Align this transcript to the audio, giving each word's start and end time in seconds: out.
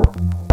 out. 0.00 0.49